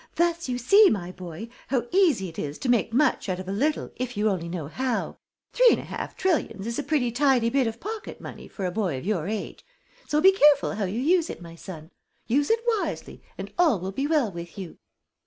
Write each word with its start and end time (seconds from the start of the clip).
"Thus 0.15 0.49
you 0.49 0.57
see, 0.57 0.89
my 0.89 1.11
boy, 1.11 1.47
how 1.67 1.85
easy 1.91 2.27
it 2.27 2.39
is 2.39 2.57
to 2.57 2.69
make 2.69 2.91
much 2.91 3.29
out 3.29 3.37
of 3.39 3.47
a 3.47 3.51
little 3.51 3.91
if 3.95 4.17
you 4.17 4.31
only 4.31 4.49
know 4.49 4.65
how. 4.67 5.17
Three 5.53 5.67
and 5.69 5.77
a 5.79 5.83
half 5.83 6.15
trillions 6.17 6.65
is 6.65 6.79
a 6.79 6.83
pretty 6.83 7.11
tidy 7.11 7.51
bit 7.51 7.67
of 7.67 7.79
pocket 7.79 8.19
money 8.19 8.47
for 8.47 8.65
a 8.65 8.71
boy 8.71 8.97
of 8.97 9.05
your 9.05 9.27
age. 9.27 9.63
So 10.07 10.19
be 10.19 10.31
careful 10.31 10.73
how 10.73 10.85
you 10.85 10.99
use 10.99 11.29
it, 11.29 11.39
my 11.39 11.53
son. 11.55 11.91
Use 12.25 12.49
it 12.49 12.65
wisely, 12.79 13.21
and 13.37 13.53
all 13.59 13.79
will 13.79 13.91
be 13.91 14.07
well 14.07 14.31
with 14.31 14.57
you." 14.57 14.79